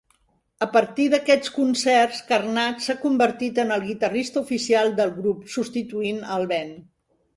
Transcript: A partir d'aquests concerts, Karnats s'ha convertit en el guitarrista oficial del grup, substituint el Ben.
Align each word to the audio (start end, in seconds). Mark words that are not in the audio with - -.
A 0.65 0.67
partir 0.75 1.03
d'aquests 1.13 1.51
concerts, 1.57 2.23
Karnats 2.31 2.89
s'ha 2.89 2.95
convertit 3.03 3.61
en 3.65 3.75
el 3.77 3.85
guitarrista 3.91 4.43
oficial 4.45 4.93
del 5.01 5.15
grup, 5.19 5.45
substituint 5.57 6.23
el 6.39 6.49
Ben. 6.55 6.73